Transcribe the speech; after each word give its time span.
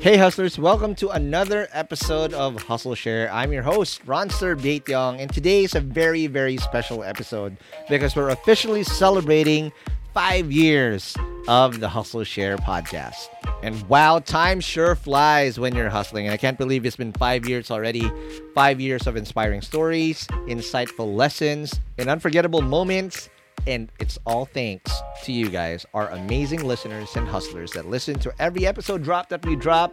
Hey 0.00 0.16
hustlers, 0.16 0.58
welcome 0.58 0.94
to 0.94 1.10
another 1.10 1.68
episode 1.72 2.32
of 2.32 2.62
Hustle 2.62 2.94
Share. 2.94 3.30
I'm 3.30 3.52
your 3.52 3.62
host, 3.62 4.02
Ronster 4.06 4.88
Young, 4.88 5.20
and 5.20 5.30
today 5.30 5.64
is 5.64 5.74
a 5.74 5.80
very, 5.82 6.26
very 6.26 6.56
special 6.56 7.04
episode 7.04 7.58
because 7.86 8.16
we're 8.16 8.30
officially 8.30 8.82
celebrating 8.82 9.70
five 10.14 10.50
years 10.50 11.14
of 11.48 11.80
the 11.80 11.88
Hustle 11.90 12.24
Share 12.24 12.56
podcast. 12.56 13.28
And 13.62 13.86
wow, 13.90 14.20
time 14.20 14.60
sure 14.60 14.94
flies 14.94 15.60
when 15.60 15.76
you're 15.76 15.90
hustling. 15.90 16.24
And 16.24 16.32
I 16.32 16.38
can't 16.38 16.56
believe 16.56 16.86
it's 16.86 16.96
been 16.96 17.12
five 17.12 17.46
years 17.46 17.70
already. 17.70 18.10
Five 18.54 18.80
years 18.80 19.06
of 19.06 19.18
inspiring 19.18 19.60
stories, 19.60 20.26
insightful 20.48 21.14
lessons, 21.14 21.78
and 21.98 22.08
unforgettable 22.08 22.62
moments 22.62 23.28
and 23.66 23.90
it's 24.00 24.18
all 24.26 24.44
thanks 24.44 24.92
to 25.24 25.32
you 25.32 25.48
guys, 25.48 25.84
our 25.94 26.08
amazing 26.10 26.64
listeners 26.64 27.14
and 27.16 27.26
hustlers 27.28 27.72
that 27.72 27.86
listen 27.86 28.18
to 28.20 28.32
every 28.38 28.66
episode 28.66 29.02
drop 29.02 29.28
that 29.28 29.44
we 29.44 29.56
drop 29.56 29.92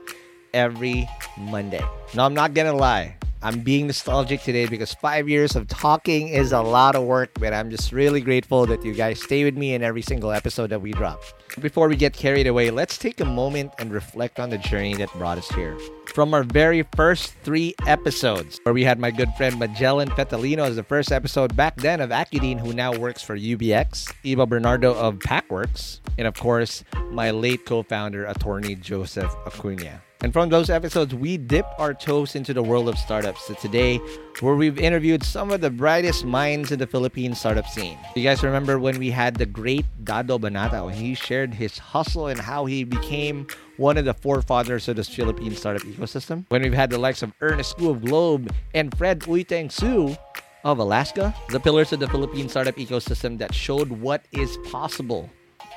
every 0.53 1.07
Monday. 1.37 1.83
Now, 2.15 2.25
I'm 2.25 2.33
not 2.33 2.53
to 2.67 2.73
lie. 2.73 3.16
I'm 3.43 3.59
being 3.59 3.85
nostalgic 3.85 4.41
today 4.41 4.65
because 4.65 4.95
five 4.95 5.29
years 5.29 5.55
of 5.55 5.67
talking 5.67 6.29
is 6.29 6.51
a 6.51 6.61
lot 6.61 6.95
of 6.95 7.03
work, 7.03 7.29
but 7.39 7.53
I'm 7.53 7.69
just 7.69 7.91
really 7.91 8.19
grateful 8.19 8.65
that 8.65 8.83
you 8.83 8.95
guys 8.95 9.21
stay 9.21 9.43
with 9.43 9.55
me 9.55 9.75
in 9.75 9.83
every 9.83 10.01
single 10.01 10.31
episode 10.31 10.71
that 10.71 10.81
we 10.81 10.91
drop. 10.91 11.21
Before 11.59 11.87
we 11.87 11.95
get 11.95 12.13
carried 12.13 12.47
away, 12.47 12.71
let's 12.71 12.97
take 12.97 13.19
a 13.19 13.25
moment 13.25 13.73
and 13.77 13.91
reflect 13.91 14.39
on 14.39 14.49
the 14.49 14.57
journey 14.57 14.95
that 14.95 15.13
brought 15.13 15.37
us 15.37 15.49
here. 15.49 15.77
From 16.07 16.33
our 16.33 16.43
very 16.43 16.83
first 16.95 17.35
three 17.43 17.75
episodes, 17.85 18.59
where 18.63 18.73
we 18.73 18.83
had 18.83 18.99
my 18.99 19.11
good 19.11 19.29
friend 19.37 19.59
Magellan 19.59 20.09
Fetalino 20.09 20.67
as 20.67 20.75
the 20.75 20.83
first 20.83 21.11
episode 21.11 21.55
back 21.55 21.75
then 21.75 22.01
of 22.01 22.09
Acudeen, 22.09 22.59
who 22.59 22.73
now 22.73 22.97
works 22.97 23.21
for 23.21 23.37
UBX, 23.37 24.13
Eva 24.23 24.47
Bernardo 24.47 24.95
of 24.95 25.19
Packworks, 25.19 25.99
and 26.17 26.27
of 26.27 26.33
course, 26.33 26.83
my 27.11 27.29
late 27.29 27.65
co 27.67 27.83
founder, 27.83 28.25
attorney 28.25 28.73
Joseph 28.73 29.33
Acuna. 29.45 30.01
And 30.21 30.33
from 30.33 30.49
those 30.49 30.71
episodes, 30.71 31.13
we 31.13 31.37
dip 31.37 31.67
our 31.77 31.93
toes 31.93 32.35
into 32.35 32.51
the 32.51 32.63
world 32.63 32.89
of 32.89 32.97
startups 32.97 33.45
to 33.47 33.53
today, 33.55 33.99
where 34.39 34.55
we've 34.55 34.79
interviewed 34.79 35.23
some 35.23 35.51
of 35.51 35.61
the 35.61 35.69
brightest 35.69 36.25
minds 36.25 36.71
in 36.71 36.79
the 36.79 36.87
Philippine 36.87 37.35
startup 37.35 37.67
scene. 37.67 37.99
You 38.15 38.23
guys 38.23 38.41
remember 38.41 38.79
when 38.79 38.97
we 38.97 39.11
had 39.11 39.35
the 39.35 39.45
great 39.45 39.85
Dado 40.03 40.39
Banatao, 40.39 40.87
when 40.87 40.95
he 40.95 41.13
shared 41.13 41.53
his 41.53 41.77
hustle 41.77 42.27
and 42.27 42.39
how 42.39 42.65
he 42.65 42.83
became 42.83 43.45
one 43.77 43.95
of 43.95 44.05
the 44.05 44.13
forefathers 44.15 44.87
of 44.87 44.95
the 44.95 45.03
Philippine 45.03 45.55
startup 45.55 45.83
ecosystem? 45.83 46.45
When 46.49 46.63
we've 46.63 46.73
had 46.73 46.89
the 46.89 46.97
likes 46.97 47.21
of 47.21 47.31
Ernest 47.41 47.77
Cu 47.77 47.91
of 47.91 48.03
Globe 48.03 48.51
and 48.73 48.95
Fred 48.97 49.19
Uytengsu 49.21 50.17
of 50.63 50.79
Alaska, 50.79 51.35
the 51.49 51.59
pillars 51.59 51.93
of 51.93 51.99
the 51.99 52.07
Philippine 52.07 52.49
startup 52.49 52.75
ecosystem 52.77 53.37
that 53.37 53.53
showed 53.53 53.89
what 53.89 54.25
is 54.31 54.57
possible, 54.71 55.29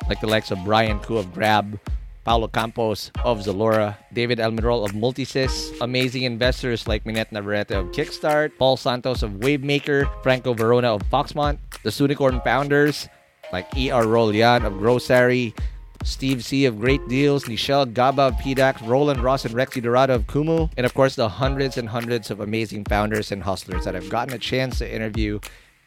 like 0.08 0.20
the 0.22 0.26
likes 0.26 0.50
of 0.50 0.64
Brian 0.64 0.98
Cu 1.00 1.18
of 1.18 1.34
Grab, 1.34 1.78
Paulo 2.24 2.48
Campos 2.48 3.10
of 3.24 3.40
Zalora, 3.40 3.96
David 4.12 4.38
Almirol 4.38 4.84
of 4.84 4.92
Multisys, 4.92 5.72
amazing 5.80 6.24
investors 6.24 6.86
like 6.86 7.06
Minette 7.06 7.32
Navarrete 7.32 7.72
of 7.72 7.86
Kickstart, 7.92 8.52
Paul 8.58 8.76
Santos 8.76 9.22
of 9.22 9.32
Wavemaker, 9.32 10.22
Franco 10.22 10.54
Varona 10.54 10.94
of 10.94 11.02
Foxmont, 11.10 11.58
the 11.82 11.90
Sunicorn 11.90 12.42
founders 12.44 13.08
like 13.52 13.66
E.R. 13.76 14.04
Rolian 14.04 14.64
of 14.64 14.78
Grocery, 14.78 15.54
Steve 16.04 16.44
C. 16.44 16.64
of 16.66 16.78
Great 16.78 17.06
Deals, 17.08 17.44
Nichel 17.44 17.92
Gaba 17.92 18.22
of 18.22 18.34
PDAX, 18.34 18.86
Roland 18.86 19.22
Ros 19.22 19.44
and 19.44 19.54
Rexy 19.54 19.82
Dorado 19.82 20.14
of 20.14 20.26
Kumu, 20.26 20.70
and 20.76 20.86
of 20.86 20.94
course 20.94 21.14
the 21.14 21.28
hundreds 21.28 21.76
and 21.76 21.88
hundreds 21.88 22.30
of 22.30 22.40
amazing 22.40 22.84
founders 22.84 23.32
and 23.32 23.42
hustlers 23.42 23.84
that 23.84 23.96
I've 23.96 24.08
gotten 24.08 24.34
a 24.34 24.38
chance 24.38 24.78
to 24.78 24.94
interview 24.94 25.40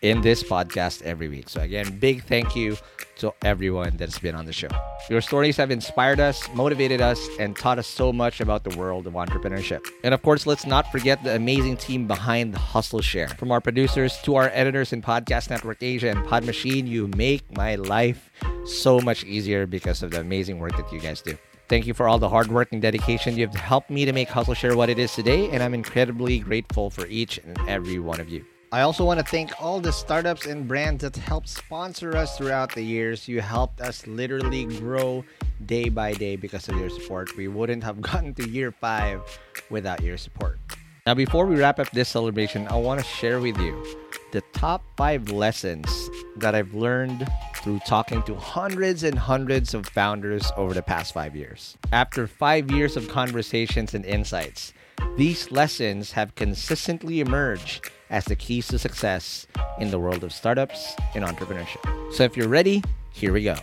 in 0.04 0.22
this 0.22 0.44
podcast 0.44 1.02
every 1.02 1.30
week. 1.30 1.50
So, 1.50 1.62
again, 1.62 1.98
big 1.98 2.24
thank 2.24 2.56
you 2.56 2.78
to 3.18 3.34
everyone 3.44 3.96
that's 3.96 4.20
been 4.20 4.36
on 4.36 4.46
the 4.46 4.54
show. 4.54 4.68
Your 5.10 5.22
stories 5.22 5.56
have 5.58 5.72
inspired 5.72 6.20
us, 6.20 6.48
motivated 6.54 7.00
us, 7.00 7.26
and 7.40 7.56
taught 7.56 7.80
us 7.80 7.88
so 7.88 8.12
much 8.12 8.42
about 8.42 8.64
the 8.64 8.78
world 8.78 9.08
of 9.08 9.14
entrepreneurship. 9.14 9.86
And 10.04 10.14
of 10.14 10.22
course, 10.22 10.46
let's 10.46 10.66
not 10.66 10.92
forget 10.92 11.24
the 11.24 11.36
amazing 11.36 11.78
team 11.78 12.06
behind 12.06 12.54
the 12.54 12.60
Hustle 12.60 13.02
Share. 13.02 13.30
From 13.30 13.52
our 13.52 13.62
producers 13.62 14.18
to 14.24 14.36
our 14.36 14.50
editors 14.54 14.94
in 14.94 15.02
Podcast 15.02 15.50
Network 15.50 15.82
Asia 15.82 16.10
and 16.10 16.26
Pod 16.26 16.44
Machine, 16.44 16.86
you 16.86 17.08
make 17.16 17.56
my 17.56 17.76
life 17.76 18.30
so 18.66 19.00
much 19.00 19.24
easier 19.24 19.66
because 19.66 20.04
of 20.04 20.12
the 20.12 20.20
amazing 20.20 20.60
work 20.60 20.76
that 20.76 20.92
you 20.92 21.00
guys 21.00 21.22
do. 21.22 21.38
Thank 21.70 21.88
you 21.88 21.94
for 21.94 22.10
all 22.10 22.20
the 22.20 22.30
hard 22.30 22.52
work 22.52 22.74
and 22.74 22.82
dedication 22.82 23.38
you've 23.38 23.56
helped 23.56 23.90
me 23.90 24.04
to 24.04 24.12
make 24.12 24.28
Hustle 24.28 24.54
Share 24.54 24.76
what 24.76 24.90
it 24.90 25.00
is 25.00 25.14
today, 25.14 25.50
and 25.50 25.64
I'm 25.64 25.74
incredibly 25.74 26.40
grateful 26.40 26.90
for 26.90 27.08
each 27.08 27.38
and 27.38 27.58
every 27.70 28.00
one 28.00 28.20
of 28.20 28.30
you. 28.30 28.46
I 28.74 28.82
also 28.82 29.06
want 29.06 29.20
to 29.20 29.26
thank 29.28 29.62
all 29.62 29.80
the 29.80 29.92
startups 29.92 30.48
and 30.48 30.68
brands 30.68 31.04
that 31.04 31.16
helped 31.16 31.48
sponsor 31.48 32.18
us 32.18 32.36
throughout 32.36 32.74
the 32.74 32.82
years. 32.82 33.28
You 33.28 33.40
helped 33.40 33.80
us 33.82 34.08
literally 34.08 34.66
grow 34.66 35.24
day 35.68 35.90
by 35.90 36.14
day 36.14 36.38
because 36.38 36.68
of 36.70 36.80
your 36.80 36.90
support. 36.90 37.38
We 37.38 37.48
wouldn't 37.48 37.84
have 37.84 38.02
gotten 38.12 38.34
to 38.34 38.50
year 38.50 38.72
five 38.72 39.22
without 39.70 40.02
your 40.02 40.18
support. 40.18 40.58
Now, 41.06 41.14
before 41.14 41.46
we 41.46 41.56
wrap 41.56 41.78
up 41.78 41.92
this 41.92 42.10
celebration, 42.10 42.68
I 42.68 42.78
want 42.78 43.00
to 43.00 43.06
share 43.06 43.40
with 43.40 43.60
you 43.60 43.86
the 44.32 44.42
top 44.54 44.82
five 44.98 45.30
lessons 45.30 46.10
that 46.38 46.56
I've 46.56 46.74
learned 46.74 47.30
through 47.58 47.78
talking 47.86 48.24
to 48.24 48.34
hundreds 48.34 49.04
and 49.04 49.20
hundreds 49.20 49.76
of 49.76 49.86
founders 49.86 50.52
over 50.58 50.74
the 50.74 50.82
past 50.82 51.14
five 51.14 51.36
years. 51.36 51.78
After 51.92 52.26
five 52.26 52.72
years 52.72 52.98
of 52.98 53.08
conversations 53.08 53.94
and 53.94 54.04
insights, 54.04 54.74
these 55.16 55.52
lessons 55.52 56.14
have 56.14 56.34
consistently 56.34 57.20
emerged 57.20 57.92
as 58.14 58.26
the 58.26 58.36
keys 58.36 58.68
to 58.68 58.78
success 58.78 59.48
in 59.80 59.90
the 59.90 59.98
world 59.98 60.24
of 60.24 60.32
startups 60.32 60.96
and 61.16 61.26
entrepreneurship. 61.26 61.84
So 62.14 62.24
if 62.24 62.38
you're 62.38 62.48
ready, 62.48 62.84
here 63.12 63.34
we 63.34 63.44
go. 63.44 63.56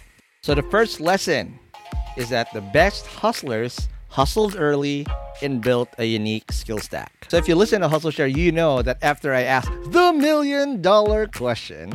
So 0.43 0.55
the 0.55 0.65
first 0.65 1.01
lesson 1.01 1.59
is 2.17 2.29
that 2.31 2.53
the 2.53 2.61
best 2.61 3.07
hustlers 3.07 3.89
hustled 4.09 4.57
early 4.59 5.07
and 5.41 5.63
built 5.63 5.89
a 5.99 6.05
unique 6.05 6.51
skill 6.51 6.79
stack. 6.79 7.27
So 7.29 7.37
if 7.37 7.47
you 7.47 7.55
listen 7.55 7.81
to 7.81 7.89
Hustle 7.89 8.11
Share, 8.11 8.27
you 8.27 8.51
know 8.51 8.83
that 8.83 8.99
after 9.03 9.33
I 9.33 9.43
ask 9.43 9.71
the 9.87 10.13
million 10.13 10.83
dollar 10.83 11.29
question, 11.29 11.93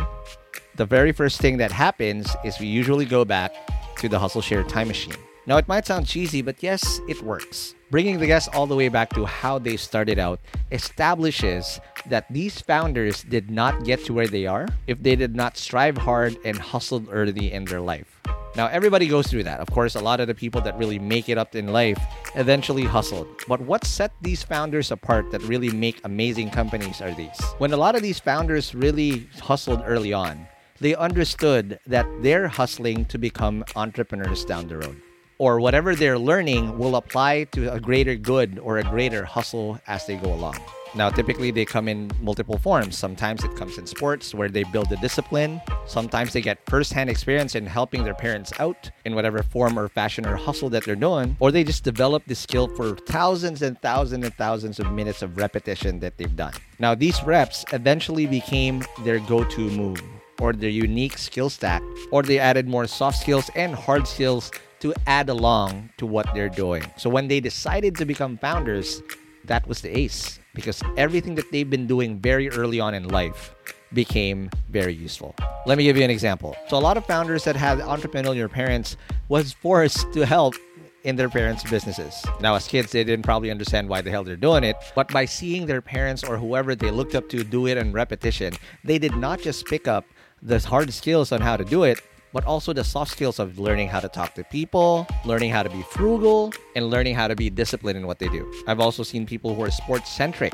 the 0.76 0.86
very 0.86 1.12
first 1.12 1.42
thing 1.42 1.58
that 1.58 1.74
happens 1.74 2.34
is 2.46 2.58
we 2.58 2.68
usually 2.68 3.06
go 3.06 3.26
back 3.26 3.52
to 3.98 4.08
the 4.08 4.18
Hustle 4.18 4.42
Share 4.42 4.64
time 4.64 4.88
machine. 4.88 5.16
Now, 5.48 5.58
it 5.58 5.68
might 5.68 5.86
sound 5.86 6.08
cheesy, 6.08 6.42
but 6.42 6.64
yes, 6.64 7.00
it 7.08 7.22
works. 7.22 7.76
Bringing 7.92 8.18
the 8.18 8.26
guests 8.26 8.50
all 8.54 8.66
the 8.66 8.76
way 8.76 8.90
back 8.90 9.14
to 9.14 9.26
how 9.26 9.60
they 9.60 9.78
started 9.78 10.18
out 10.18 10.40
establishes 10.72 11.80
that 12.10 12.26
these 12.30 12.62
founders 12.62 13.24
did 13.24 13.50
not 13.50 13.84
get 13.84 14.04
to 14.06 14.14
where 14.14 14.28
they 14.28 14.46
are 14.46 14.68
if 14.88 15.02
they 15.02 15.16
did 15.16 15.36
not 15.36 15.58
strive 15.58 15.98
hard 15.98 16.38
and 16.46 16.58
hustled 16.58 17.08
early 17.12 17.52
in 17.52 17.66
their 17.66 17.82
life. 17.82 18.22
Now, 18.56 18.68
everybody 18.68 19.08
goes 19.08 19.28
through 19.28 19.44
that. 19.44 19.60
Of 19.60 19.70
course, 19.70 19.96
a 19.96 20.00
lot 20.00 20.20
of 20.20 20.28
the 20.28 20.36
people 20.36 20.62
that 20.62 20.78
really 20.78 20.98
make 20.98 21.28
it 21.28 21.38
up 21.38 21.56
in 21.56 21.74
life 21.74 22.00
eventually 22.36 22.84
hustled. 22.84 23.28
But 23.48 23.60
what 23.60 23.84
set 23.84 24.14
these 24.22 24.44
founders 24.44 24.92
apart 24.92 25.32
that 25.32 25.42
really 25.44 25.70
make 25.70 26.00
amazing 26.06 26.52
companies 26.52 27.02
are 27.02 27.14
these? 27.14 27.38
When 27.58 27.74
a 27.74 27.78
lot 27.78 27.96
of 27.96 28.02
these 28.02 28.20
founders 28.20 28.74
really 28.74 29.28
hustled 29.42 29.84
early 29.86 30.14
on, 30.14 30.48
they 30.80 30.96
understood 30.96 31.80
that 31.88 32.08
they're 32.22 32.48
hustling 32.48 33.06
to 33.06 33.18
become 33.18 33.66
entrepreneurs 33.76 34.46
down 34.46 34.68
the 34.68 34.78
road 34.78 35.02
or 35.38 35.60
whatever 35.60 35.96
they're 35.96 36.20
learning 36.20 36.78
will 36.78 36.96
apply 36.96 37.44
to 37.46 37.72
a 37.72 37.80
greater 37.80 38.16
good 38.16 38.60
or 38.60 38.78
a 38.78 38.84
greater 38.84 39.26
hustle 39.26 39.80
as 39.88 40.06
they 40.06 40.16
go 40.16 40.34
along. 40.34 40.58
Now, 40.96 41.10
typically 41.10 41.52
they 41.52 41.66
come 41.66 41.90
in 41.90 42.10
multiple 42.22 42.58
forms. 42.58 42.98
Sometimes 42.98 43.44
it 43.44 43.54
comes 43.58 43.78
in 43.78 43.86
sports 43.86 44.34
where 44.34 44.48
they 44.48 44.64
build 44.64 44.90
the 44.90 44.96
discipline. 44.98 45.62
Sometimes 45.86 46.32
they 46.32 46.40
get 46.40 46.58
firsthand 46.70 47.10
experience 47.10 47.54
in 47.54 47.66
helping 47.66 48.06
their 48.06 48.14
parents 48.14 48.54
out 48.60 48.90
in 49.04 49.14
whatever 49.14 49.44
form 49.44 49.78
or 49.78 49.90
fashion 49.90 50.26
or 50.26 50.38
hustle 50.38 50.70
that 50.70 50.86
they're 50.86 50.96
doing. 50.96 51.36
Or 51.42 51.52
they 51.52 51.66
just 51.66 51.84
develop 51.84 52.24
the 52.28 52.36
skill 52.36 52.70
for 52.76 52.96
thousands 52.96 53.62
and 53.62 53.78
thousands 53.82 54.24
and 54.24 54.34
thousands 54.36 54.80
of 54.80 54.90
minutes 54.94 55.22
of 55.22 55.36
repetition 55.36 56.00
that 56.00 56.18
they've 56.18 56.36
done. 56.36 56.54
Now, 56.80 56.96
these 56.96 57.22
reps 57.24 57.66
eventually 57.74 58.26
became 58.26 58.82
their 59.04 59.20
go 59.20 59.44
to 59.44 59.62
move 59.72 60.02
or 60.40 60.54
their 60.54 60.70
unique 60.70 61.18
skill 61.18 61.50
stack, 61.50 61.82
or 62.12 62.22
they 62.22 62.40
added 62.40 62.68
more 62.68 62.88
soft 62.88 63.20
skills 63.20 63.50
and 63.56 63.74
hard 63.74 64.08
skills 64.08 64.52
to 64.80 64.94
add 65.08 65.30
along 65.30 65.90
to 65.98 66.06
what 66.06 66.28
they're 66.34 66.50
doing. 66.50 66.84
So 66.98 67.10
when 67.10 67.28
they 67.28 67.40
decided 67.40 67.96
to 67.98 68.06
become 68.06 68.38
founders, 68.38 69.02
that 69.46 69.66
was 69.68 69.82
the 69.82 69.98
ace 69.98 70.40
because 70.56 70.82
everything 70.98 71.36
that 71.36 71.52
they've 71.52 71.70
been 71.70 71.86
doing 71.86 72.20
very 72.20 72.50
early 72.50 72.80
on 72.80 72.96
in 72.96 73.08
life 73.10 73.54
became 73.94 74.50
very 74.70 74.94
useful. 74.94 75.36
Let 75.66 75.78
me 75.78 75.84
give 75.84 75.98
you 75.98 76.04
an 76.04 76.10
example. 76.10 76.56
So 76.70 76.78
a 76.78 76.80
lot 76.80 76.98
of 76.98 77.06
founders 77.06 77.44
that 77.44 77.56
had 77.56 77.80
entrepreneurial 77.80 78.50
parents 78.50 78.98
was 79.30 79.54
forced 79.54 80.12
to 80.14 80.26
help 80.26 80.56
in 81.04 81.16
their 81.16 81.30
parents' 81.30 81.64
businesses. 81.70 82.26
Now, 82.42 82.56
as 82.56 82.68
kids, 82.68 82.92
they 82.92 83.04
didn't 83.04 83.26
probably 83.26 83.52
understand 83.52 83.88
why 83.88 84.02
the 84.02 84.10
hell 84.10 84.24
they're 84.24 84.36
doing 84.36 84.64
it, 84.64 84.76
but 84.96 85.08
by 85.10 85.26
seeing 85.26 85.68
their 85.68 85.82
parents 85.82 86.24
or 86.24 86.38
whoever 86.38 86.74
they 86.74 86.90
looked 86.90 87.14
up 87.14 87.30
to 87.30 87.44
do 87.44 87.68
it 87.68 87.78
in 87.78 87.94
repetition, 87.94 88.54
they 88.84 88.98
did 88.98 89.16
not 89.16 89.40
just 89.40 89.68
pick 89.68 89.88
up 89.88 90.06
the 90.42 90.60
hard 90.60 90.92
skills 90.92 91.32
on 91.32 91.42
how 91.42 91.56
to 91.56 91.64
do 91.64 91.84
it, 91.84 92.02
but 92.36 92.44
also 92.44 92.74
the 92.74 92.84
soft 92.84 93.12
skills 93.12 93.40
of 93.40 93.58
learning 93.58 93.88
how 93.88 94.02
to 94.02 94.10
talk 94.10 94.34
to 94.34 94.44
people, 94.44 95.08
learning 95.24 95.50
how 95.50 95.64
to 95.64 95.70
be 95.70 95.82
frugal, 95.84 96.52
and 96.76 96.90
learning 96.90 97.16
how 97.16 97.30
to 97.30 97.36
be 97.36 97.50
disciplined 97.50 97.98
in 97.98 98.06
what 98.06 98.20
they 98.20 98.28
do. 98.28 98.44
I've 98.68 98.82
also 98.82 99.04
seen 99.04 99.26
people 99.26 99.56
who 99.56 99.64
are 99.64 99.72
sports 99.72 100.12
centric 100.12 100.54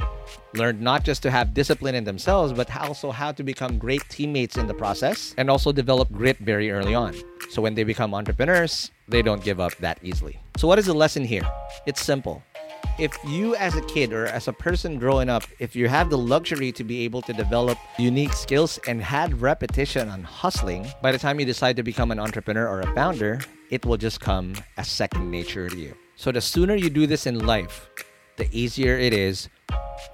learn 0.53 0.83
not 0.83 1.03
just 1.03 1.23
to 1.23 1.31
have 1.31 1.55
discipline 1.55 1.95
in 1.95 2.03
themselves, 2.03 2.53
but 2.53 2.69
also 2.77 3.09
how 3.09 3.31
to 3.31 3.41
become 3.41 3.79
great 3.79 4.07
teammates 4.09 4.57
in 4.57 4.67
the 4.67 4.75
process 4.75 5.33
and 5.39 5.49
also 5.49 5.71
develop 5.71 6.11
grit 6.11 6.37
very 6.37 6.69
early 6.69 6.93
on. 6.93 7.15
So 7.49 7.63
when 7.63 7.73
they 7.73 7.83
become 7.83 8.13
entrepreneurs, 8.13 8.91
they 9.07 9.23
don't 9.23 9.43
give 9.43 9.59
up 9.59 9.75
that 9.77 9.97
easily. 10.03 10.39
So, 10.57 10.67
what 10.67 10.77
is 10.77 10.85
the 10.85 10.93
lesson 10.93 11.25
here? 11.25 11.43
It's 11.87 12.01
simple 12.01 12.43
if 12.99 13.17
you 13.25 13.55
as 13.55 13.75
a 13.75 13.81
kid 13.81 14.13
or 14.13 14.25
as 14.25 14.47
a 14.47 14.53
person 14.53 14.99
growing 14.99 15.29
up, 15.29 15.43
if 15.59 15.75
you 15.75 15.87
have 15.87 16.09
the 16.09 16.17
luxury 16.17 16.71
to 16.73 16.83
be 16.83 17.03
able 17.05 17.21
to 17.23 17.33
develop 17.33 17.77
unique 17.97 18.33
skills 18.33 18.79
and 18.87 19.01
had 19.01 19.41
repetition 19.41 20.09
on 20.09 20.23
hustling, 20.23 20.87
by 21.01 21.11
the 21.11 21.17
time 21.17 21.39
you 21.39 21.45
decide 21.45 21.75
to 21.75 21.83
become 21.83 22.11
an 22.11 22.19
entrepreneur 22.19 22.67
or 22.67 22.81
a 22.81 22.95
founder, 22.95 23.39
it 23.69 23.85
will 23.85 23.97
just 23.97 24.19
come 24.19 24.53
as 24.77 24.87
second 24.87 25.31
nature 25.31 25.69
to 25.69 25.77
you. 25.77 25.95
So 26.15 26.31
the 26.31 26.41
sooner 26.41 26.75
you 26.75 26.89
do 26.89 27.07
this 27.07 27.25
in 27.25 27.45
life, 27.45 27.89
the 28.37 28.47
easier 28.51 28.97
it 28.97 29.13
is 29.13 29.49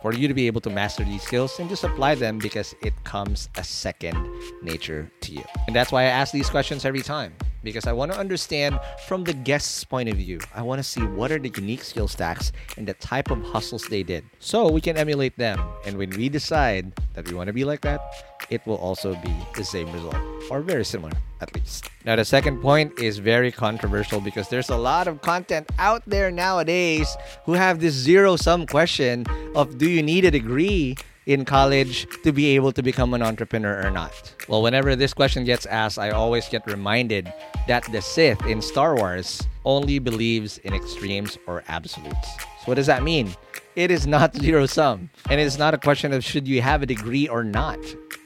for 0.01 0.13
you 0.13 0.27
to 0.27 0.33
be 0.33 0.47
able 0.47 0.61
to 0.61 0.69
master 0.69 1.03
these 1.03 1.23
skills 1.23 1.59
and 1.59 1.69
just 1.69 1.83
apply 1.83 2.15
them 2.15 2.37
because 2.37 2.75
it 2.81 2.93
comes 3.03 3.49
as 3.57 3.67
second 3.67 4.17
nature 4.61 5.11
to 5.21 5.31
you. 5.31 5.43
And 5.65 5.75
that's 5.75 5.91
why 5.91 6.03
I 6.03 6.07
ask 6.07 6.31
these 6.33 6.49
questions 6.49 6.85
every 6.85 7.01
time 7.01 7.33
because 7.63 7.87
I 7.87 7.93
want 7.93 8.11
to 8.11 8.17
understand 8.17 8.79
from 9.07 9.23
the 9.23 9.33
guest's 9.33 9.83
point 9.83 10.09
of 10.09 10.17
view. 10.17 10.39
I 10.55 10.61
want 10.61 10.79
to 10.79 10.83
see 10.83 11.01
what 11.01 11.31
are 11.31 11.39
the 11.39 11.49
unique 11.49 11.83
skill 11.83 12.07
stacks 12.07 12.51
and 12.77 12.87
the 12.87 12.93
type 12.95 13.31
of 13.31 13.41
hustles 13.43 13.85
they 13.87 14.03
did 14.03 14.23
so 14.39 14.69
we 14.69 14.81
can 14.81 14.97
emulate 14.97 15.37
them. 15.37 15.59
And 15.85 15.97
when 15.97 16.09
we 16.11 16.29
decide 16.29 16.93
that 17.13 17.27
we 17.27 17.35
want 17.35 17.47
to 17.47 17.53
be 17.53 17.63
like 17.63 17.81
that, 17.81 18.01
it 18.49 18.65
will 18.65 18.77
also 18.77 19.15
be 19.15 19.35
the 19.55 19.63
same 19.63 19.91
result 19.91 20.15
or 20.49 20.61
very 20.61 20.85
similar 20.85 21.13
at 21.41 21.53
least. 21.53 21.89
Now, 22.05 22.15
the 22.15 22.25
second 22.25 22.61
point 22.61 22.99
is 22.99 23.17
very 23.17 23.51
controversial 23.51 24.21
because 24.21 24.47
there's 24.49 24.69
a 24.69 24.77
lot 24.77 25.07
of 25.07 25.21
content 25.21 25.69
out 25.77 26.03
there 26.07 26.31
nowadays 26.31 27.15
who 27.45 27.53
have 27.53 27.79
this 27.79 27.93
zero 27.93 28.35
sum 28.35 28.65
question 28.65 29.25
of 29.55 29.77
do 29.77 29.89
you 29.89 30.01
need 30.01 30.25
a 30.25 30.31
degree 30.31 30.95
in 31.27 31.43
college 31.43 32.07
to 32.23 32.31
be 32.31 32.55
able 32.55 32.71
to 32.71 32.81
become 32.81 33.13
an 33.13 33.21
entrepreneur 33.21 33.85
or 33.85 33.91
not? 33.91 34.33
Well, 34.47 34.63
whenever 34.63 34.95
this 34.95 35.13
question 35.13 35.43
gets 35.43 35.65
asked, 35.65 35.99
I 35.99 36.09
always 36.09 36.47
get 36.47 36.65
reminded 36.65 37.31
that 37.67 37.83
the 37.91 38.01
Sith 38.01 38.43
in 38.45 38.61
Star 38.61 38.95
Wars 38.95 39.43
only 39.65 39.99
believes 39.99 40.57
in 40.59 40.73
extremes 40.73 41.37
or 41.45 41.63
absolutes. 41.67 42.29
So, 42.59 42.65
what 42.65 42.75
does 42.75 42.87
that 42.87 43.03
mean? 43.03 43.35
It 43.75 43.91
is 43.91 44.07
not 44.07 44.35
zero 44.41 44.65
sum. 44.65 45.09
And 45.29 45.39
it's 45.39 45.57
not 45.57 45.73
a 45.73 45.77
question 45.77 46.13
of 46.13 46.23
should 46.23 46.47
you 46.47 46.61
have 46.61 46.81
a 46.81 46.85
degree 46.85 47.27
or 47.27 47.43
not 47.43 47.79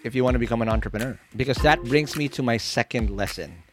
if 0.03 0.13
you 0.15 0.23
want 0.23 0.35
to 0.35 0.39
become 0.39 0.61
an 0.61 0.69
entrepreneur. 0.69 1.19
Because 1.35 1.57
that 1.57 1.83
brings 1.83 2.15
me 2.15 2.29
to 2.29 2.43
my 2.43 2.57
second 2.57 3.09
lesson. 3.09 3.63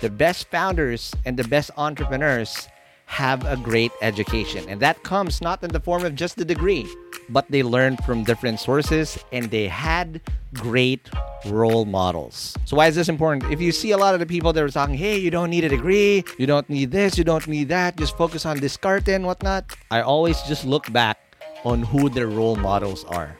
The 0.00 0.10
best 0.10 0.48
founders 0.48 1.12
and 1.24 1.36
the 1.36 1.48
best 1.48 1.70
entrepreneurs 1.76 2.68
have 3.06 3.44
a 3.46 3.56
great 3.56 3.92
education. 4.02 4.68
And 4.68 4.80
that 4.80 5.02
comes 5.02 5.40
not 5.40 5.62
in 5.62 5.70
the 5.70 5.80
form 5.80 6.04
of 6.04 6.14
just 6.14 6.36
the 6.36 6.44
degree, 6.44 6.86
but 7.28 7.50
they 7.50 7.62
learned 7.62 8.04
from 8.04 8.24
different 8.24 8.60
sources 8.60 9.18
and 9.32 9.50
they 9.50 9.68
had 9.68 10.20
great 10.52 11.08
role 11.46 11.84
models. 11.84 12.56
So 12.64 12.76
why 12.76 12.88
is 12.88 12.94
this 12.94 13.08
important? 13.08 13.50
If 13.52 13.60
you 13.60 13.72
see 13.72 13.92
a 13.92 13.96
lot 13.96 14.14
of 14.14 14.20
the 14.20 14.26
people 14.26 14.52
that 14.52 14.62
are 14.62 14.68
talking, 14.68 14.96
hey, 14.96 15.16
you 15.16 15.30
don't 15.30 15.50
need 15.50 15.64
a 15.64 15.68
degree, 15.68 16.24
you 16.36 16.46
don't 16.46 16.68
need 16.68 16.90
this, 16.90 17.16
you 17.16 17.24
don't 17.24 17.46
need 17.46 17.68
that, 17.68 17.96
just 17.96 18.16
focus 18.16 18.44
on 18.44 18.58
diskarte 18.58 19.08
and 19.08 19.24
whatnot. 19.24 19.64
I 19.90 20.02
always 20.02 20.42
just 20.42 20.64
look 20.64 20.92
back 20.92 21.18
on 21.64 21.82
who 21.82 22.10
their 22.10 22.26
role 22.26 22.56
models 22.56 23.04
are. 23.04 23.36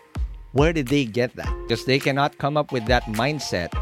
Where 0.52 0.72
did 0.72 0.88
they 0.88 1.04
get 1.04 1.36
that? 1.36 1.52
Because 1.66 1.84
they 1.84 1.98
cannot 1.98 2.38
come 2.38 2.56
up 2.56 2.72
with 2.72 2.86
that 2.86 3.02
mindset 3.04 3.74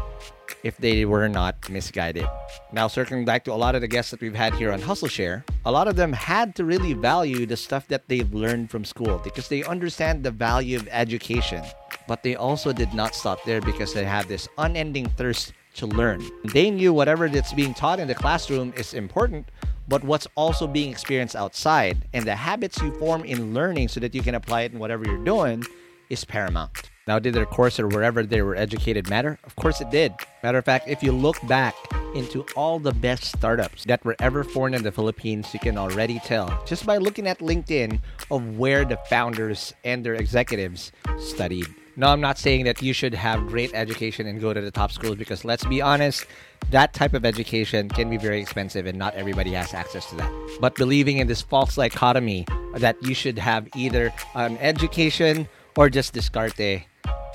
if 0.65 0.75
they 0.77 1.05
were 1.05 1.29
not 1.29 1.69
misguided. 1.69 2.25
Now, 2.73 2.87
circling 2.87 3.23
back 3.23 3.43
to 3.43 3.53
a 3.53 3.61
lot 3.63 3.75
of 3.75 3.81
the 3.81 3.87
guests 3.87 4.09
that 4.09 4.19
we've 4.19 4.33
had 4.33 4.55
here 4.55 4.71
on 4.71 4.81
Hustle 4.81 5.07
Share, 5.07 5.45
a 5.63 5.71
lot 5.71 5.87
of 5.87 5.95
them 5.95 6.11
had 6.11 6.55
to 6.55 6.65
really 6.65 6.93
value 6.93 7.45
the 7.45 7.55
stuff 7.55 7.87
that 7.89 8.07
they've 8.07 8.33
learned 8.33 8.71
from 8.71 8.83
school 8.83 9.21
because 9.23 9.47
they 9.47 9.63
understand 9.63 10.23
the 10.23 10.31
value 10.31 10.75
of 10.75 10.89
education. 10.89 11.63
But 12.07 12.23
they 12.23 12.35
also 12.35 12.73
did 12.73 12.95
not 12.95 13.13
stop 13.13 13.43
there 13.45 13.61
because 13.61 13.93
they 13.93 14.05
have 14.05 14.27
this 14.27 14.49
unending 14.57 15.05
thirst 15.09 15.53
to 15.75 15.85
learn. 15.85 16.25
They 16.45 16.71
knew 16.71 16.93
whatever 16.93 17.29
that's 17.29 17.53
being 17.53 17.75
taught 17.75 17.99
in 17.99 18.07
the 18.07 18.15
classroom 18.15 18.73
is 18.75 18.95
important, 18.95 19.49
but 19.87 20.03
what's 20.03 20.27
also 20.33 20.65
being 20.65 20.89
experienced 20.89 21.35
outside 21.35 22.09
and 22.13 22.25
the 22.25 22.35
habits 22.35 22.81
you 22.81 22.91
form 22.97 23.23
in 23.23 23.53
learning 23.53 23.89
so 23.89 23.99
that 23.99 24.15
you 24.15 24.23
can 24.23 24.33
apply 24.33 24.61
it 24.61 24.73
in 24.73 24.79
whatever 24.79 25.05
you're 25.05 25.23
doing 25.23 25.63
is 26.09 26.25
paramount. 26.25 26.89
Now, 27.07 27.19
did 27.19 27.35
their 27.35 27.45
course 27.45 27.79
or 27.79 27.87
wherever 27.87 28.23
they 28.23 28.41
were 28.41 28.55
educated 28.55 29.07
matter? 29.11 29.37
Of 29.43 29.55
course 29.55 29.79
it 29.79 29.91
did. 29.91 30.11
Matter 30.41 30.57
of 30.57 30.65
fact, 30.65 30.87
if 30.87 31.03
you 31.03 31.11
look 31.11 31.37
back 31.47 31.75
into 32.15 32.43
all 32.55 32.79
the 32.79 32.93
best 32.93 33.25
startups 33.25 33.83
that 33.85 34.03
were 34.03 34.15
ever 34.19 34.43
formed 34.43 34.73
in 34.73 34.81
the 34.81 34.91
Philippines, 34.91 35.53
you 35.53 35.59
can 35.59 35.77
already 35.77 36.17
tell 36.17 36.63
just 36.65 36.83
by 36.83 36.97
looking 36.97 37.27
at 37.27 37.37
LinkedIn 37.39 37.99
of 38.31 38.57
where 38.57 38.85
the 38.85 38.97
founders 39.07 39.71
and 39.83 40.03
their 40.03 40.15
executives 40.15 40.91
studied. 41.19 41.67
No, 41.95 42.07
I'm 42.07 42.21
not 42.21 42.39
saying 42.39 42.65
that 42.65 42.81
you 42.81 42.91
should 42.91 43.13
have 43.13 43.45
great 43.45 43.71
education 43.75 44.25
and 44.25 44.41
go 44.41 44.51
to 44.51 44.59
the 44.59 44.71
top 44.71 44.91
schools 44.91 45.15
because 45.15 45.45
let's 45.45 45.63
be 45.63 45.83
honest, 45.83 46.25
that 46.71 46.93
type 46.95 47.13
of 47.13 47.23
education 47.23 47.87
can 47.87 48.09
be 48.09 48.17
very 48.17 48.41
expensive 48.41 48.87
and 48.87 48.97
not 48.97 49.13
everybody 49.13 49.51
has 49.51 49.75
access 49.75 50.09
to 50.09 50.15
that. 50.15 50.31
But 50.59 50.73
believing 50.73 51.19
in 51.19 51.27
this 51.27 51.43
false 51.43 51.75
dichotomy 51.75 52.47
that 52.73 52.97
you 53.03 53.13
should 53.13 53.37
have 53.37 53.67
either 53.75 54.11
an 54.33 54.57
education 54.57 55.47
or 55.77 55.87
just 55.89 56.15
diskarte 56.15 56.85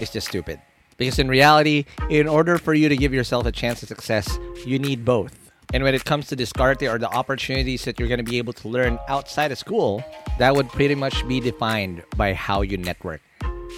is 0.01 0.11
just 0.11 0.29
stupid. 0.29 0.61
Because 0.97 1.19
in 1.19 1.29
reality, 1.29 1.87
in 2.11 2.29
order 2.29 2.59
for 2.59 2.75
you 2.75 2.89
to 2.89 2.97
give 2.97 3.15
yourself 3.15 3.47
a 3.47 3.53
chance 3.53 3.83
of 3.83 3.89
success, 3.89 4.39
you 4.67 4.79
need 4.79 5.05
both. 5.05 5.51
And 5.73 5.85
when 5.85 5.95
it 5.95 6.05
comes 6.05 6.27
to 6.29 6.37
diskarte 6.37 6.93
or 6.93 6.99
the 6.99 7.09
opportunities 7.09 7.85
that 7.85 7.99
you're 7.99 8.09
going 8.09 8.19
to 8.19 8.29
be 8.29 8.39
able 8.39 8.53
to 8.55 8.69
learn 8.69 8.99
outside 9.09 9.53
of 9.53 9.59
school, 9.59 10.05
that 10.39 10.55
would 10.55 10.69
pretty 10.69 10.97
much 10.97 11.27
be 11.29 11.41
defined 11.41 12.03
by 12.17 12.35
how 12.35 12.63
you 12.63 12.77
network. 12.77 13.23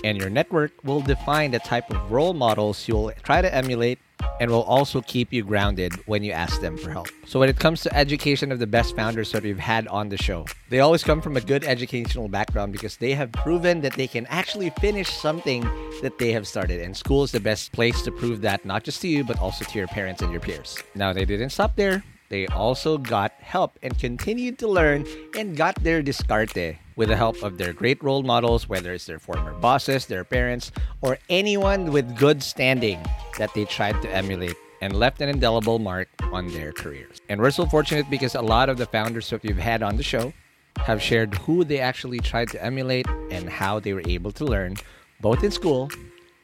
And 0.03 0.19
your 0.19 0.31
network 0.31 0.73
will 0.85 1.03
define 1.03 1.51
the 1.51 1.59
type 1.59 1.91
of 1.91 2.11
role 2.11 2.33
models 2.33 2.89
you'll 2.89 3.13
try 3.23 3.43
to 3.43 3.55
emulate 3.55 3.99
and 4.41 4.51
will 4.51 4.63
also 4.65 5.01
keep 5.03 5.33
you 5.33 5.45
grounded 5.45 5.95
when 6.07 6.23
you 6.23 6.33
ask 6.33 6.61
them 6.61 6.77
for 6.77 6.91
help. 6.91 7.09
So, 7.27 7.39
when 7.41 7.49
it 7.49 7.59
comes 7.59 7.83
to 7.83 7.97
education 7.97 8.53
of 8.53 8.59
the 8.59 8.67
best 8.67 8.97
founders 8.97 9.33
that 9.33 9.43
we've 9.43 9.59
had 9.59 9.87
on 9.89 10.09
the 10.09 10.17
show, 10.17 10.47
they 10.71 10.81
always 10.81 11.03
come 11.03 11.21
from 11.21 11.37
a 11.37 11.41
good 11.41 11.65
educational 11.65 12.29
background 12.29 12.73
because 12.73 12.97
they 12.97 13.15
have 13.15 13.33
proven 13.33 13.81
that 13.83 13.95
they 13.95 14.07
can 14.07 14.27
actually 14.27 14.71
finish 14.81 15.09
something 15.09 15.63
that 16.03 16.19
they 16.19 16.33
have 16.33 16.47
started. 16.47 16.81
And 16.81 16.97
school 16.97 17.23
is 17.23 17.33
the 17.33 17.41
best 17.41 17.73
place 17.73 18.03
to 18.03 18.13
prove 18.13 18.41
that, 18.43 18.65
not 18.65 18.85
just 18.85 19.01
to 19.03 19.09
you, 19.09 19.25
but 19.25 19.39
also 19.39 19.65
to 19.65 19.79
your 19.79 19.89
parents 19.89 20.23
and 20.23 20.31
your 20.31 20.41
peers. 20.41 20.79
Now, 20.95 21.13
they 21.13 21.25
didn't 21.25 21.51
stop 21.51 21.77
there. 21.77 22.03
They 22.33 22.47
also 22.47 22.97
got 22.97 23.33
help 23.41 23.79
and 23.83 23.93
continued 23.99 24.59
to 24.61 24.67
learn 24.67 25.05
and 25.37 25.55
got 25.55 25.75
their 25.85 26.03
diskarte 26.03 26.79
with 26.97 27.11
the 27.11 27.17
help 27.17 27.43
of 27.43 27.59
their 27.59 27.75
great 27.75 28.03
role 28.03 28.23
models, 28.23 28.71
whether 28.71 28.95
it's 28.95 29.05
their 29.05 29.19
former 29.19 29.53
bosses, 29.53 30.07
their 30.07 30.25
parents, 30.25 30.73
or 31.03 31.19
anyone 31.29 31.93
with 31.93 32.17
good 32.17 32.43
standing 32.43 32.99
that 33.37 33.53
they 33.53 33.67
tried 33.67 34.01
to 34.01 34.11
emulate 34.11 34.57
and 34.81 34.97
left 34.97 35.21
an 35.21 35.29
indelible 35.29 35.79
mark 35.79 36.09
on 36.33 36.49
their 36.49 36.73
careers. 36.73 37.21
And 37.29 37.39
we're 37.39 37.51
so 37.51 37.67
fortunate 37.67 38.09
because 38.09 38.35
a 38.35 38.41
lot 38.41 38.71
of 38.71 38.79
the 38.79 38.87
founders 38.87 39.29
that 39.29 39.43
we've 39.43 39.59
had 39.59 39.83
on 39.83 39.99
the 39.99 40.03
show 40.03 40.33
have 40.79 41.03
shared 41.03 41.35
who 41.35 41.65
they 41.65 41.81
actually 41.81 42.21
tried 42.21 42.49
to 42.49 42.65
emulate 42.65 43.07
and 43.31 43.47
how 43.51 43.79
they 43.79 43.93
were 43.93 44.05
able 44.07 44.33
to 44.33 44.47
learn 44.47 44.77
both 45.21 45.45
in 45.45 45.51
school 45.51 45.91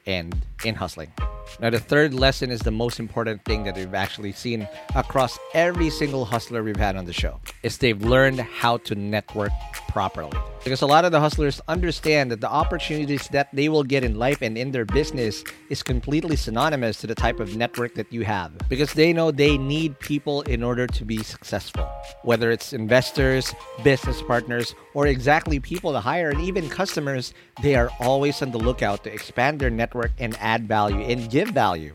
and 0.04 0.44
in 0.64 0.74
hustling. 0.74 1.12
Now, 1.60 1.70
the 1.70 1.80
third 1.80 2.14
lesson 2.14 2.50
is 2.50 2.60
the 2.60 2.70
most 2.70 3.00
important 3.00 3.44
thing 3.44 3.64
that 3.64 3.76
we've 3.76 3.94
actually 3.94 4.32
seen 4.32 4.68
across 4.94 5.38
every 5.54 5.90
single 5.90 6.24
hustler 6.24 6.62
we've 6.62 6.76
had 6.76 6.96
on 6.96 7.04
the 7.04 7.12
show. 7.12 7.40
Is 7.62 7.78
they've 7.78 8.00
learned 8.00 8.40
how 8.40 8.76
to 8.78 8.94
network 8.94 9.52
properly. 9.88 10.38
Because 10.62 10.82
a 10.82 10.86
lot 10.86 11.04
of 11.04 11.12
the 11.12 11.20
hustlers 11.20 11.60
understand 11.66 12.30
that 12.30 12.40
the 12.40 12.50
opportunities 12.50 13.26
that 13.28 13.48
they 13.54 13.68
will 13.68 13.84
get 13.84 14.04
in 14.04 14.18
life 14.18 14.42
and 14.42 14.58
in 14.58 14.70
their 14.70 14.84
business 14.84 15.42
is 15.70 15.82
completely 15.82 16.36
synonymous 16.36 17.00
to 17.00 17.06
the 17.06 17.14
type 17.14 17.40
of 17.40 17.56
network 17.56 17.94
that 17.94 18.12
you 18.12 18.22
have. 18.24 18.52
Because 18.68 18.92
they 18.92 19.12
know 19.12 19.30
they 19.30 19.56
need 19.56 19.98
people 19.98 20.42
in 20.42 20.62
order 20.62 20.86
to 20.86 21.04
be 21.04 21.22
successful. 21.22 21.88
Whether 22.22 22.50
it's 22.50 22.72
investors, 22.72 23.54
business 23.82 24.20
partners, 24.22 24.74
or 24.94 25.06
exactly 25.06 25.58
people 25.58 25.92
to 25.92 26.00
hire 26.00 26.30
and 26.30 26.40
even 26.40 26.68
customers, 26.68 27.32
they 27.62 27.74
are 27.74 27.90
always 28.00 28.42
on 28.42 28.50
the 28.50 28.58
lookout 28.58 29.04
to 29.04 29.12
expand 29.12 29.58
their 29.58 29.70
network 29.70 30.12
and 30.18 30.36
add 30.48 30.66
value 30.66 31.00
and 31.00 31.30
give 31.30 31.48
value 31.50 31.94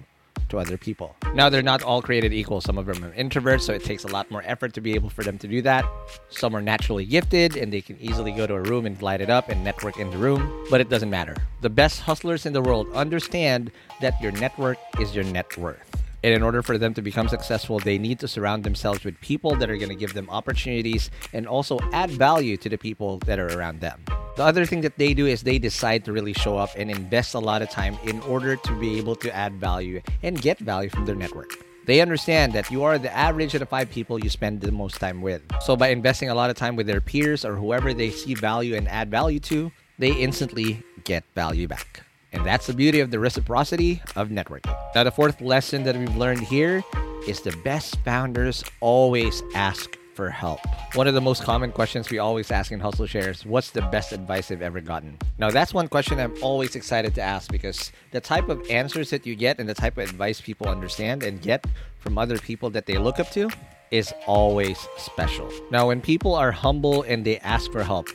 to 0.50 0.60
other 0.60 0.78
people. 0.78 1.16
Now, 1.34 1.50
they're 1.50 1.64
not 1.64 1.82
all 1.82 2.04
created 2.04 2.32
equal. 2.32 2.62
Some 2.62 2.78
of 2.78 2.86
them 2.86 3.04
are 3.04 3.12
introverts, 3.14 3.62
so 3.62 3.74
it 3.74 3.84
takes 3.84 4.04
a 4.04 4.08
lot 4.08 4.30
more 4.30 4.44
effort 4.46 4.74
to 4.76 4.82
be 4.82 4.94
able 4.94 5.10
for 5.10 5.24
them 5.24 5.40
to 5.40 5.48
do 5.48 5.64
that. 5.64 5.84
Some 6.30 6.56
are 6.56 6.62
naturally 6.62 7.06
gifted 7.06 7.58
and 7.58 7.74
they 7.74 7.82
can 7.82 7.98
easily 8.00 8.32
go 8.32 8.46
to 8.46 8.54
a 8.54 8.62
room 8.62 8.86
and 8.86 9.02
light 9.02 9.22
it 9.22 9.32
up 9.32 9.50
and 9.50 9.64
network 9.64 9.98
in 9.98 10.12
the 10.12 10.18
room, 10.18 10.68
but 10.70 10.80
it 10.80 10.90
doesn't 10.90 11.10
matter. 11.10 11.36
The 11.62 11.72
best 11.72 12.02
hustlers 12.02 12.46
in 12.46 12.54
the 12.54 12.62
world 12.62 12.88
understand 12.94 13.72
that 14.02 14.22
your 14.22 14.32
network 14.34 14.78
is 15.00 15.16
your 15.16 15.24
net 15.24 15.58
worth. 15.58 15.93
And 16.24 16.34
in 16.34 16.42
order 16.42 16.62
for 16.62 16.78
them 16.78 16.94
to 16.94 17.02
become 17.02 17.28
successful, 17.28 17.80
they 17.80 17.98
need 17.98 18.20
to 18.20 18.28
surround 18.28 18.64
themselves 18.64 19.04
with 19.04 19.20
people 19.20 19.56
that 19.58 19.70
are 19.70 19.76
going 19.76 19.90
to 19.90 19.96
give 19.96 20.14
them 20.14 20.30
opportunities 20.30 21.12
and 21.34 21.46
also 21.46 21.80
add 21.92 22.12
value 22.12 22.56
to 22.58 22.70
the 22.70 22.78
people 22.78 23.20
that 23.26 23.40
are 23.40 23.58
around 23.58 23.82
them. 23.82 24.04
The 24.38 24.44
other 24.44 24.66
thing 24.66 24.82
that 24.82 24.98
they 24.98 25.14
do 25.14 25.28
is 25.28 25.44
they 25.44 25.60
decide 25.60 26.06
to 26.06 26.14
really 26.14 26.34
show 26.34 26.58
up 26.58 26.70
and 26.78 26.90
invest 26.90 27.34
a 27.36 27.40
lot 27.40 27.62
of 27.62 27.70
time 27.70 27.98
in 28.04 28.22
order 28.22 28.56
to 28.56 28.80
be 28.80 28.98
able 28.98 29.16
to 29.18 29.36
add 29.36 29.54
value 29.56 30.02
and 30.24 30.42
get 30.42 30.60
value 30.60 30.90
from 30.90 31.06
their 31.06 31.16
network. 31.16 31.52
They 31.86 32.00
understand 32.00 32.54
that 32.54 32.72
you 32.72 32.84
are 32.84 32.98
the 32.98 33.14
average 33.14 33.54
of 33.54 33.60
the 33.60 33.66
five 33.66 33.90
people 33.90 34.18
you 34.18 34.30
spend 34.30 34.62
the 34.62 34.72
most 34.72 35.02
time 35.02 35.22
with. 35.22 35.42
So 35.62 35.76
by 35.76 35.90
investing 35.90 36.30
a 36.30 36.36
lot 36.36 36.50
of 36.50 36.56
time 36.56 36.78
with 36.78 36.88
their 36.88 37.02
peers 37.02 37.44
or 37.44 37.58
whoever 37.58 37.94
they 37.94 38.10
see 38.10 38.36
value 38.36 38.76
and 38.76 38.88
add 38.88 39.12
value 39.12 39.42
to, 39.42 39.70
they 40.00 40.14
instantly 40.14 40.82
get 41.04 41.26
value 41.36 41.68
back. 41.68 42.04
And 42.34 42.46
that's 42.46 42.68
the 42.68 42.74
beauty 42.74 43.00
of 43.00 43.12
the 43.12 43.20
reciprocity 43.20 44.02
of 44.16 44.30
networking. 44.30 44.76
Now, 44.96 45.04
the 45.04 45.12
fourth 45.12 45.40
lesson 45.40 45.84
that 45.84 45.96
we've 45.96 46.18
learned 46.18 46.42
here 46.42 46.84
is 47.28 47.42
the 47.42 47.56
best 47.64 47.98
founders 48.04 48.64
always 48.82 49.44
ask 49.56 49.98
for 50.14 50.30
help. 50.30 50.60
One 50.96 51.08
of 51.08 51.14
the 51.14 51.22
most 51.22 51.44
common 51.44 51.72
questions 51.72 52.10
we 52.10 52.20
always 52.20 52.52
ask 52.52 52.72
in 52.72 52.80
Hustle 52.80 53.06
Shares 53.06 53.46
what's 53.46 53.72
the 53.72 53.82
best 53.82 54.12
advice 54.12 54.52
I've 54.52 54.62
ever 54.62 54.82
gotten? 54.82 55.18
Now, 55.38 55.50
that's 55.50 55.74
one 55.74 55.88
question 55.88 56.20
I'm 56.20 56.36
always 56.42 56.76
excited 56.76 57.16
to 57.16 57.22
ask 57.22 57.52
because 57.52 57.92
the 58.12 58.22
type 58.22 58.50
of 58.50 58.62
answers 58.70 59.10
that 59.10 59.26
you 59.26 59.36
get 59.36 59.60
and 59.60 59.68
the 59.68 59.74
type 59.74 59.98
of 59.98 60.10
advice 60.10 60.42
people 60.42 60.68
understand 60.68 61.24
and 61.24 61.42
get 61.42 61.66
from 62.00 62.18
other 62.18 62.38
people 62.38 62.70
that 62.72 62.86
they 62.86 62.98
look 62.98 63.20
up 63.20 63.30
to 63.32 63.50
is 63.92 64.14
always 64.26 64.88
special. 64.98 65.50
Now, 65.72 65.88
when 65.88 66.02
people 66.02 66.34
are 66.36 66.52
humble 66.52 67.04
and 67.04 67.24
they 67.26 67.38
ask 67.40 67.72
for 67.72 67.84
help, 67.84 68.08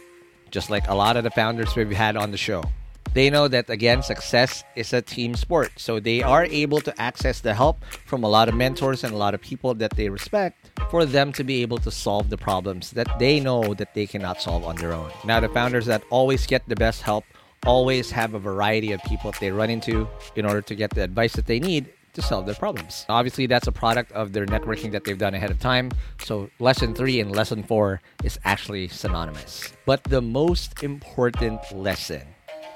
just 0.50 0.70
like 0.70 0.88
a 0.88 0.94
lot 0.94 1.16
of 1.16 1.24
the 1.24 1.30
founders 1.30 1.76
we've 1.76 1.90
had 1.90 2.16
on 2.16 2.30
the 2.30 2.36
show, 2.36 2.62
they 3.14 3.30
know 3.30 3.48
that 3.48 3.68
again 3.70 4.02
success 4.02 4.64
is 4.76 4.92
a 4.92 5.02
team 5.02 5.34
sport 5.34 5.72
so 5.76 6.00
they 6.00 6.22
are 6.22 6.44
able 6.44 6.80
to 6.80 6.92
access 7.00 7.40
the 7.40 7.54
help 7.54 7.84
from 8.06 8.22
a 8.24 8.28
lot 8.28 8.48
of 8.48 8.54
mentors 8.54 9.04
and 9.04 9.12
a 9.12 9.16
lot 9.16 9.34
of 9.34 9.40
people 9.40 9.74
that 9.74 9.92
they 9.96 10.08
respect 10.08 10.70
for 10.90 11.04
them 11.04 11.32
to 11.32 11.44
be 11.44 11.62
able 11.62 11.78
to 11.78 11.90
solve 11.90 12.30
the 12.30 12.36
problems 12.36 12.90
that 12.92 13.08
they 13.18 13.40
know 13.40 13.74
that 13.74 13.94
they 13.94 14.06
cannot 14.06 14.40
solve 14.40 14.64
on 14.64 14.76
their 14.76 14.92
own 14.92 15.10
now 15.24 15.40
the 15.40 15.48
founders 15.48 15.86
that 15.86 16.02
always 16.10 16.46
get 16.46 16.66
the 16.68 16.76
best 16.76 17.02
help 17.02 17.24
always 17.66 18.10
have 18.10 18.34
a 18.34 18.38
variety 18.38 18.92
of 18.92 19.02
people 19.04 19.30
that 19.30 19.40
they 19.40 19.50
run 19.50 19.70
into 19.70 20.08
in 20.36 20.44
order 20.46 20.62
to 20.62 20.74
get 20.74 20.90
the 20.90 21.02
advice 21.02 21.32
that 21.32 21.46
they 21.46 21.58
need 21.58 21.92
to 22.14 22.22
solve 22.22 22.46
their 22.46 22.54
problems. 22.54 23.06
Obviously, 23.08 23.46
that's 23.46 23.66
a 23.66 23.72
product 23.72 24.10
of 24.12 24.32
their 24.32 24.46
networking 24.46 24.90
that 24.92 25.04
they've 25.04 25.18
done 25.18 25.34
ahead 25.34 25.50
of 25.50 25.58
time. 25.60 25.90
So, 26.20 26.50
lesson 26.58 26.94
three 26.94 27.20
and 27.20 27.34
lesson 27.34 27.62
four 27.62 28.00
is 28.24 28.38
actually 28.44 28.88
synonymous. 28.88 29.72
But 29.86 30.02
the 30.04 30.22
most 30.22 30.82
important 30.82 31.60
lesson 31.72 32.22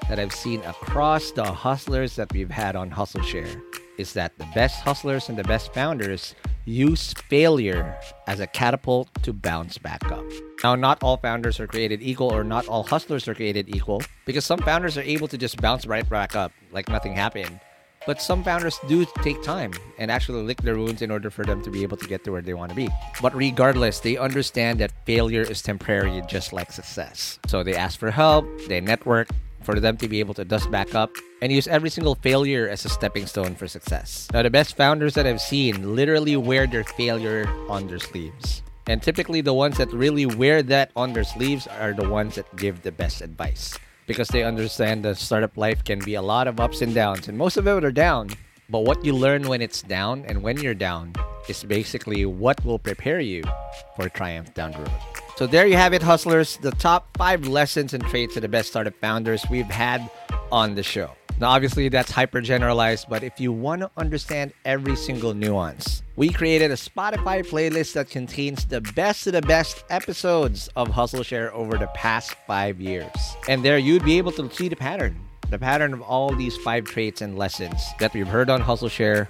that 0.09 0.19
I've 0.19 0.33
seen 0.33 0.61
across 0.61 1.31
the 1.31 1.43
hustlers 1.43 2.15
that 2.15 2.31
we've 2.33 2.51
had 2.51 2.75
on 2.75 2.91
Hustle 2.91 3.21
Share 3.21 3.61
is 3.97 4.13
that 4.13 4.37
the 4.37 4.47
best 4.55 4.81
hustlers 4.81 5.29
and 5.29 5.37
the 5.37 5.43
best 5.43 5.73
founders 5.73 6.35
use 6.65 7.13
failure 7.29 7.97
as 8.27 8.39
a 8.39 8.47
catapult 8.47 9.09
to 9.23 9.33
bounce 9.33 9.77
back 9.77 10.03
up. 10.11 10.25
Now, 10.63 10.75
not 10.75 11.03
all 11.03 11.17
founders 11.17 11.59
are 11.59 11.67
created 11.67 12.01
equal, 12.01 12.33
or 12.33 12.43
not 12.43 12.67
all 12.67 12.83
hustlers 12.83 13.27
are 13.27 13.35
created 13.35 13.75
equal, 13.75 14.01
because 14.25 14.45
some 14.45 14.59
founders 14.59 14.97
are 14.97 15.01
able 15.01 15.27
to 15.27 15.37
just 15.37 15.61
bounce 15.61 15.85
right 15.85 16.07
back 16.09 16.35
up 16.35 16.51
like 16.71 16.89
nothing 16.89 17.13
happened. 17.13 17.59
But 18.05 18.21
some 18.21 18.43
founders 18.43 18.79
do 18.87 19.05
take 19.21 19.41
time 19.43 19.71
and 19.97 20.11
actually 20.11 20.43
lick 20.43 20.61
their 20.61 20.77
wounds 20.77 21.01
in 21.01 21.09
order 21.09 21.29
for 21.29 21.45
them 21.45 21.61
to 21.63 21.69
be 21.69 21.83
able 21.83 21.95
to 21.97 22.07
get 22.07 22.23
to 22.25 22.31
where 22.31 22.41
they 22.41 22.53
want 22.53 22.69
to 22.69 22.75
be. 22.75 22.89
But 23.21 23.33
regardless, 23.33 24.01
they 24.01 24.17
understand 24.17 24.79
that 24.79 24.91
failure 25.05 25.41
is 25.41 25.61
temporary, 25.61 26.21
just 26.27 26.51
like 26.51 26.71
success. 26.71 27.39
So 27.47 27.63
they 27.63 27.75
ask 27.75 27.97
for 27.97 28.11
help, 28.11 28.45
they 28.67 28.81
network, 28.81 29.29
for 29.63 29.79
them 29.79 29.97
to 29.97 30.07
be 30.07 30.19
able 30.19 30.33
to 30.35 30.45
dust 30.45 30.69
back 30.69 30.95
up 30.95 31.11
and 31.41 31.51
use 31.51 31.67
every 31.67 31.89
single 31.89 32.15
failure 32.15 32.69
as 32.69 32.85
a 32.85 32.89
stepping 32.89 33.25
stone 33.25 33.55
for 33.55 33.67
success. 33.67 34.27
Now, 34.33 34.43
the 34.43 34.49
best 34.49 34.77
founders 34.77 35.13
that 35.15 35.25
I've 35.25 35.41
seen 35.41 35.95
literally 35.95 36.35
wear 36.37 36.67
their 36.67 36.83
failure 36.83 37.47
on 37.69 37.87
their 37.87 37.99
sleeves. 37.99 38.61
And 38.87 39.01
typically, 39.01 39.41
the 39.41 39.53
ones 39.53 39.77
that 39.77 39.91
really 39.93 40.25
wear 40.25 40.61
that 40.63 40.91
on 40.95 41.13
their 41.13 41.23
sleeves 41.23 41.67
are 41.67 41.93
the 41.93 42.07
ones 42.07 42.35
that 42.35 42.53
give 42.55 42.81
the 42.81 42.91
best 42.91 43.21
advice 43.21 43.77
because 44.07 44.27
they 44.27 44.43
understand 44.43 45.05
that 45.05 45.17
startup 45.17 45.55
life 45.57 45.83
can 45.83 45.99
be 45.99 46.15
a 46.15 46.21
lot 46.21 46.47
of 46.47 46.59
ups 46.59 46.81
and 46.81 46.93
downs, 46.93 47.27
and 47.27 47.37
most 47.37 47.57
of 47.57 47.67
it 47.67 47.83
are 47.83 47.91
down. 47.91 48.29
But 48.69 48.79
what 48.79 49.03
you 49.05 49.13
learn 49.13 49.47
when 49.47 49.61
it's 49.61 49.81
down 49.81 50.25
and 50.25 50.41
when 50.41 50.57
you're 50.57 50.73
down 50.73 51.13
is 51.47 51.63
basically 51.63 52.25
what 52.25 52.63
will 52.65 52.79
prepare 52.79 53.19
you 53.19 53.43
for 53.95 54.09
triumph 54.09 54.53
down 54.53 54.71
the 54.71 54.79
road. 54.79 55.22
So 55.35 55.47
there 55.47 55.65
you 55.65 55.75
have 55.77 55.93
it, 55.93 56.03
hustlers. 56.03 56.57
The 56.57 56.71
top 56.71 57.17
five 57.17 57.47
lessons 57.47 57.95
and 57.95 58.03
traits 58.05 58.35
of 58.35 58.43
the 58.43 58.47
best 58.47 58.69
startup 58.69 58.93
founders 59.01 59.43
we've 59.49 59.65
had 59.65 60.07
on 60.51 60.75
the 60.75 60.83
show. 60.83 61.11
Now, 61.39 61.49
obviously, 61.49 61.89
that's 61.89 62.11
hyper 62.11 62.39
generalized, 62.39 63.07
but 63.09 63.23
if 63.23 63.39
you 63.39 63.51
want 63.51 63.81
to 63.81 63.89
understand 63.97 64.53
every 64.63 64.95
single 64.95 65.33
nuance, 65.33 66.03
we 66.15 66.29
created 66.29 66.69
a 66.69 66.75
Spotify 66.75 67.43
playlist 67.43 67.93
that 67.93 68.11
contains 68.11 68.65
the 68.65 68.81
best 68.81 69.25
of 69.25 69.33
the 69.33 69.41
best 69.41 69.83
episodes 69.89 70.69
of 70.75 70.89
Hustle 70.89 71.23
Share 71.23 71.51
over 71.51 71.79
the 71.79 71.87
past 71.95 72.35
five 72.45 72.79
years. 72.79 73.09
And 73.49 73.65
there 73.65 73.79
you'd 73.79 74.05
be 74.05 74.19
able 74.19 74.31
to 74.33 74.47
see 74.51 74.69
the 74.69 74.75
pattern, 74.75 75.19
the 75.49 75.57
pattern 75.57 75.93
of 75.93 76.03
all 76.03 76.35
these 76.35 76.55
five 76.57 76.85
traits 76.85 77.21
and 77.21 77.39
lessons 77.39 77.81
that 77.99 78.13
we've 78.13 78.27
heard 78.27 78.51
on 78.51 78.61
Hustle 78.61 78.89
Share, 78.89 79.29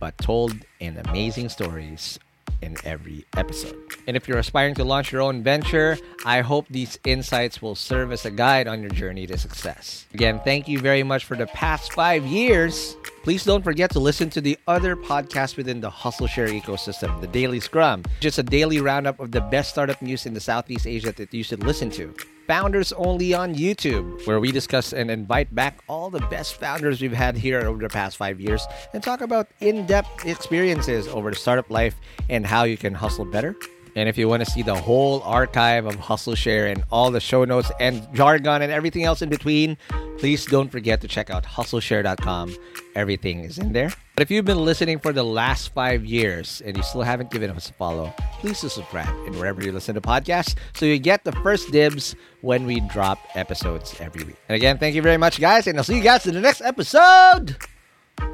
but 0.00 0.16
told 0.16 0.54
in 0.80 0.96
amazing 0.96 1.50
stories 1.50 2.18
in 2.62 2.76
every 2.84 3.24
episode. 3.36 3.76
And 4.06 4.16
if 4.16 4.28
you're 4.28 4.38
aspiring 4.38 4.74
to 4.76 4.84
launch 4.84 5.12
your 5.12 5.22
own 5.22 5.42
venture, 5.42 5.98
I 6.24 6.40
hope 6.40 6.66
these 6.68 6.98
insights 7.04 7.60
will 7.60 7.74
serve 7.74 8.12
as 8.12 8.24
a 8.24 8.30
guide 8.30 8.68
on 8.68 8.80
your 8.80 8.90
journey 8.90 9.26
to 9.26 9.36
success. 9.36 10.06
Again, 10.14 10.40
thank 10.44 10.68
you 10.68 10.78
very 10.78 11.02
much 11.02 11.24
for 11.24 11.36
the 11.36 11.46
past 11.48 11.92
five 11.92 12.24
years. 12.24 12.96
Please 13.22 13.44
don't 13.44 13.62
forget 13.62 13.90
to 13.90 14.00
listen 14.00 14.30
to 14.30 14.40
the 14.40 14.58
other 14.66 14.96
podcasts 14.96 15.56
within 15.56 15.80
the 15.80 15.90
Hustle 15.90 16.26
Share 16.26 16.48
ecosystem, 16.48 17.20
the 17.20 17.26
Daily 17.26 17.60
Scrum, 17.60 18.04
just 18.20 18.38
a 18.38 18.42
daily 18.42 18.80
roundup 18.80 19.20
of 19.20 19.32
the 19.32 19.40
best 19.40 19.70
startup 19.70 20.00
news 20.02 20.26
in 20.26 20.34
the 20.34 20.40
Southeast 20.40 20.86
Asia 20.86 21.12
that 21.12 21.32
you 21.32 21.44
should 21.44 21.62
listen 21.62 21.90
to. 21.90 22.14
Founders 22.46 22.92
Only 22.92 23.34
on 23.34 23.54
YouTube, 23.54 24.26
where 24.26 24.40
we 24.40 24.52
discuss 24.52 24.92
and 24.92 25.10
invite 25.10 25.54
back 25.54 25.80
all 25.88 26.10
the 26.10 26.20
best 26.20 26.56
founders 26.56 27.00
we've 27.00 27.12
had 27.12 27.36
here 27.36 27.60
over 27.60 27.80
the 27.80 27.88
past 27.88 28.16
five 28.16 28.40
years 28.40 28.66
and 28.92 29.02
talk 29.02 29.20
about 29.20 29.48
in 29.60 29.86
depth 29.86 30.26
experiences 30.26 31.06
over 31.08 31.30
the 31.30 31.36
startup 31.36 31.70
life 31.70 31.94
and 32.28 32.46
how 32.46 32.64
you 32.64 32.76
can 32.76 32.94
hustle 32.94 33.24
better 33.24 33.54
And 33.94 34.08
if 34.08 34.16
you 34.16 34.26
want 34.26 34.42
to 34.42 34.50
see 34.50 34.62
the 34.62 34.74
whole 34.74 35.20
archive 35.22 35.84
of 35.84 35.96
Hustle 35.96 36.34
Share 36.34 36.66
and 36.66 36.82
all 36.90 37.10
the 37.10 37.20
show 37.20 37.44
notes 37.44 37.70
and 37.78 38.06
jargon 38.14 38.62
and 38.62 38.72
everything 38.72 39.04
else 39.04 39.20
in 39.20 39.28
between, 39.28 39.76
please 40.18 40.46
don't 40.46 40.70
forget 40.70 41.02
to 41.02 41.08
check 41.08 41.28
out 41.28 41.44
hustleshare.com. 41.44 42.56
Everything 42.94 43.44
is 43.44 43.58
in 43.58 43.72
there. 43.72 43.90
But 44.14 44.22
if 44.22 44.30
you've 44.30 44.44
been 44.44 44.64
listening 44.64 44.98
for 44.98 45.12
the 45.12 45.22
last 45.22 45.72
five 45.72 46.04
years 46.04 46.62
and 46.64 46.76
you 46.76 46.82
still 46.82 47.02
haven't 47.02 47.30
given 47.30 47.50
us 47.50 47.70
a 47.70 47.72
follow, 47.72 48.12
please 48.40 48.58
subscribe 48.58 49.08
and 49.26 49.34
wherever 49.36 49.62
you 49.62 49.72
listen 49.72 49.94
to 49.94 50.00
podcasts 50.00 50.54
so 50.74 50.84
you 50.84 50.98
get 50.98 51.24
the 51.24 51.32
first 51.32 51.70
dibs 51.72 52.14
when 52.42 52.66
we 52.66 52.80
drop 52.80 53.18
episodes 53.34 53.94
every 54.00 54.24
week. 54.24 54.36
And 54.48 54.56
again, 54.56 54.78
thank 54.78 54.94
you 54.94 55.02
very 55.02 55.16
much, 55.16 55.40
guys, 55.40 55.66
and 55.66 55.78
I'll 55.78 55.84
see 55.84 55.96
you 55.96 56.02
guys 56.02 56.26
in 56.26 56.34
the 56.34 56.40
next 56.40 56.60
episode. 56.60 57.56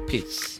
Peace. 0.07 0.59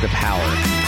the 0.00 0.08
power 0.08 0.42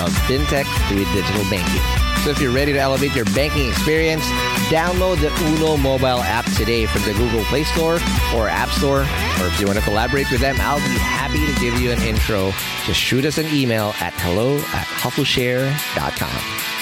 of 0.05 0.12
fintech 0.27 0.66
through 0.88 1.05
digital 1.12 1.42
banking. 1.51 1.83
So 2.25 2.31
if 2.31 2.40
you're 2.40 2.53
ready 2.53 2.73
to 2.73 2.79
elevate 2.79 3.14
your 3.14 3.25
banking 3.27 3.68
experience, 3.68 4.25
download 4.71 5.21
the 5.21 5.33
Uno 5.47 5.77
mobile 5.77 6.23
app 6.23 6.44
today 6.53 6.87
from 6.87 7.03
the 7.03 7.12
Google 7.12 7.44
Play 7.44 7.64
Store 7.64 7.99
or 8.35 8.49
App 8.49 8.71
Store. 8.71 9.03
Or 9.03 9.47
if 9.47 9.61
you 9.61 9.66
want 9.66 9.79
to 9.79 9.85
collaborate 9.85 10.31
with 10.31 10.40
them, 10.40 10.57
I'll 10.61 10.79
be 10.79 10.99
happy 10.99 11.47
to 11.47 11.61
give 11.61 11.81
you 11.81 11.90
an 11.90 12.01
intro. 12.03 12.53
Just 12.85 13.01
shoot 13.01 13.25
us 13.25 13.38
an 13.38 13.47
email 13.47 13.94
at 14.01 14.12
hello 14.14 14.57
at 14.57 14.87
hustleshare.com. 14.87 16.78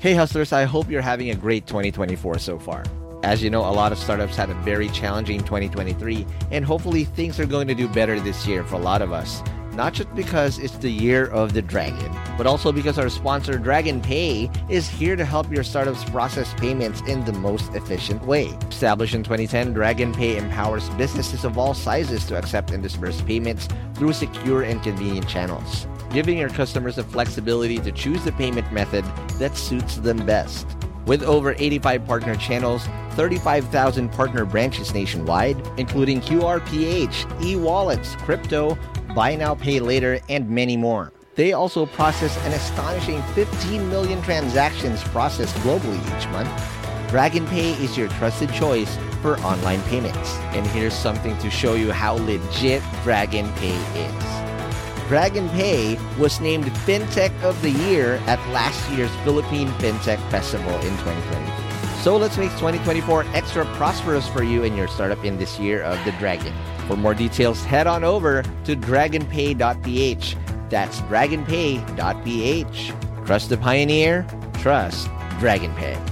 Hey 0.00 0.14
hustlers, 0.14 0.50
I 0.54 0.64
hope 0.64 0.88
you're 0.88 1.02
having 1.02 1.28
a 1.28 1.34
great 1.34 1.66
2024 1.66 2.38
so 2.38 2.58
far. 2.58 2.84
As 3.22 3.42
you 3.42 3.50
know, 3.50 3.60
a 3.60 3.68
lot 3.68 3.92
of 3.92 3.98
startups 3.98 4.34
had 4.34 4.48
a 4.48 4.54
very 4.54 4.88
challenging 4.88 5.40
2023, 5.40 6.24
and 6.50 6.64
hopefully 6.64 7.04
things 7.04 7.38
are 7.38 7.44
going 7.44 7.68
to 7.68 7.74
do 7.74 7.86
better 7.86 8.18
this 8.18 8.46
year 8.46 8.64
for 8.64 8.76
a 8.76 8.78
lot 8.78 9.02
of 9.02 9.12
us. 9.12 9.42
Not 9.74 9.94
just 9.94 10.12
because 10.14 10.58
it's 10.58 10.76
the 10.78 10.90
year 10.90 11.26
of 11.26 11.52
the 11.52 11.62
dragon, 11.62 12.10
but 12.36 12.46
also 12.46 12.72
because 12.72 12.98
our 12.98 13.08
sponsor 13.08 13.56
Dragon 13.56 14.00
Pay 14.00 14.50
is 14.68 14.88
here 14.88 15.14
to 15.14 15.24
help 15.24 15.50
your 15.52 15.62
startups 15.62 16.02
process 16.10 16.52
payments 16.54 17.00
in 17.02 17.24
the 17.24 17.32
most 17.32 17.72
efficient 17.74 18.24
way. 18.26 18.46
Established 18.68 19.14
in 19.14 19.22
2010, 19.22 19.72
Dragon 19.72 20.12
Pay 20.12 20.36
empowers 20.36 20.88
businesses 20.90 21.44
of 21.44 21.56
all 21.56 21.72
sizes 21.72 22.26
to 22.26 22.36
accept 22.36 22.72
and 22.72 22.82
disburse 22.82 23.22
payments 23.22 23.68
through 23.94 24.12
secure 24.12 24.62
and 24.62 24.82
convenient 24.82 25.28
channels, 25.28 25.86
giving 26.10 26.36
your 26.36 26.50
customers 26.50 26.96
the 26.96 27.04
flexibility 27.04 27.78
to 27.78 27.92
choose 27.92 28.24
the 28.24 28.32
payment 28.32 28.70
method 28.72 29.04
that 29.38 29.56
suits 29.56 29.96
them 29.96 30.26
best. 30.26 30.66
With 31.06 31.22
over 31.22 31.54
85 31.58 32.06
partner 32.06 32.36
channels, 32.36 32.86
35,000 33.12 34.10
partner 34.10 34.44
branches 34.44 34.92
nationwide, 34.94 35.56
including 35.78 36.20
QRPH, 36.20 37.42
e 37.42 37.56
wallets, 37.56 38.14
crypto, 38.16 38.78
buy 39.14 39.36
now, 39.36 39.54
pay 39.54 39.80
later, 39.80 40.20
and 40.28 40.48
many 40.48 40.76
more. 40.76 41.12
They 41.34 41.52
also 41.52 41.86
process 41.86 42.36
an 42.44 42.52
astonishing 42.52 43.22
15 43.34 43.88
million 43.88 44.20
transactions 44.22 45.02
processed 45.04 45.54
globally 45.56 45.98
each 46.16 46.28
month. 46.28 46.50
Dragon 47.08 47.46
Pay 47.48 47.72
is 47.82 47.96
your 47.96 48.08
trusted 48.08 48.52
choice 48.52 48.96
for 49.22 49.38
online 49.40 49.82
payments. 49.82 50.34
And 50.52 50.66
here's 50.66 50.94
something 50.94 51.36
to 51.38 51.50
show 51.50 51.74
you 51.74 51.92
how 51.92 52.14
legit 52.14 52.82
Dragon 53.02 53.52
Pay 53.54 53.76
is. 53.98 55.08
Dragon 55.08 55.48
Pay 55.50 55.98
was 56.18 56.40
named 56.40 56.66
FinTech 56.66 57.32
of 57.42 57.60
the 57.62 57.70
Year 57.70 58.16
at 58.26 58.38
last 58.50 58.88
year's 58.92 59.10
Philippine 59.24 59.68
FinTech 59.78 60.18
Festival 60.30 60.74
in 60.74 60.96
2023. 60.98 62.02
So 62.02 62.16
let's 62.16 62.38
make 62.38 62.50
2024 62.52 63.24
extra 63.34 63.64
prosperous 63.74 64.28
for 64.28 64.42
you 64.42 64.64
and 64.64 64.76
your 64.76 64.88
startup 64.88 65.24
in 65.24 65.36
this 65.36 65.58
year 65.58 65.82
of 65.82 66.02
the 66.04 66.12
Dragon. 66.12 66.54
For 66.90 66.96
more 66.96 67.14
details, 67.14 67.62
head 67.62 67.86
on 67.86 68.02
over 68.02 68.42
to 68.64 68.74
dragonpay.ph. 68.74 70.36
That's 70.70 71.00
dragonpay.ph. 71.02 72.92
Trust 73.24 73.48
the 73.48 73.56
pioneer, 73.56 74.26
trust 74.54 75.08
Dragon 75.38 75.72
Pay. 75.76 76.09